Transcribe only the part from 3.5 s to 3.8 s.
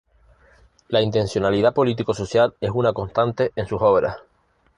en sus